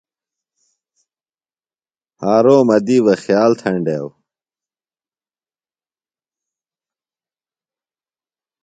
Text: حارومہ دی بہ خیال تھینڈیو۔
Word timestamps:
حارومہ 2.21 2.77
دی 2.85 2.97
بہ 3.05 3.13
خیال 3.23 3.51
تھینڈیو۔ 3.59 4.07